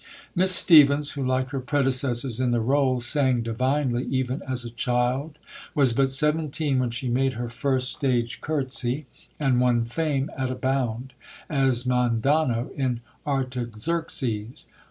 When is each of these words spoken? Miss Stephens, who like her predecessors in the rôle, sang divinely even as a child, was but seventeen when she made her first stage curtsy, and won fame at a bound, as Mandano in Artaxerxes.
Miss 0.33 0.49
Stephens, 0.49 1.11
who 1.11 1.23
like 1.23 1.51
her 1.51 1.59
predecessors 1.59 2.39
in 2.39 2.49
the 2.49 2.57
rôle, 2.57 3.03
sang 3.03 3.43
divinely 3.43 4.03
even 4.05 4.41
as 4.47 4.65
a 4.65 4.71
child, 4.71 5.37
was 5.75 5.93
but 5.93 6.09
seventeen 6.09 6.79
when 6.79 6.89
she 6.89 7.07
made 7.07 7.33
her 7.33 7.49
first 7.49 7.91
stage 7.91 8.41
curtsy, 8.41 9.05
and 9.39 9.61
won 9.61 9.85
fame 9.85 10.31
at 10.35 10.49
a 10.49 10.55
bound, 10.55 11.13
as 11.51 11.83
Mandano 11.85 12.71
in 12.75 13.01
Artaxerxes. 13.27 14.65